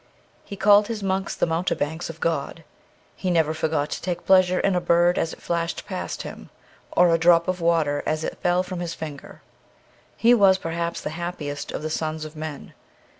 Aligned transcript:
He 0.43 0.55
called 0.55 0.87
his 0.87 1.03
monks 1.03 1.35
the 1.35 1.45
mountebanks 1.45 2.09
of 2.09 2.19
God. 2.19 2.63
He 3.15 3.29
never 3.29 3.53
forgot 3.53 3.91
to 3.91 4.01
take 4.01 4.25
pleasure 4.25 4.59
in 4.59 4.73
a 4.73 4.81
bird 4.81 5.19
as 5.19 5.31
it 5.31 5.43
flashed 5.43 5.85
past 5.85 6.23
him, 6.23 6.49
or 6.93 7.13
a 7.13 7.19
drop 7.19 7.47
of 7.47 7.61
water 7.61 8.01
as 8.03 8.23
it 8.23 8.39
fell 8.39 8.63
from 8.63 8.79
his 8.79 8.95
finger; 8.95 9.43
he 10.17 10.33
was 10.33 10.57
perhaps 10.57 11.01
the 11.01 11.11
happiest 11.11 11.71
of 11.71 11.83
the 11.83 11.91
sons 11.91 12.25
of 12.25 12.35
men. 12.35 12.73